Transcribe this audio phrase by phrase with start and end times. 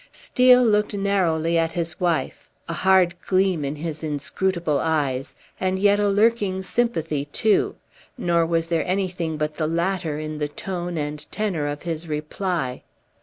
[0.11, 5.99] Steel looked narrowly at his wife, a hard gleam in his inscrutable eyes, and yet
[5.99, 7.75] a lurking sympathy too,
[8.17, 12.81] nor was there anything but the latter in the tone and tenor of his reply.